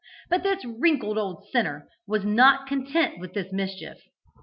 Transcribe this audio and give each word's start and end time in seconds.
But 0.31 0.41
this 0.41 0.65
wrinkled 0.65 1.19
old 1.19 1.47
sinner 1.51 1.87
was 2.07 2.25
not 2.25 2.65
content 2.65 3.19
with 3.19 3.35
this 3.35 3.53
mischief. 3.53 3.99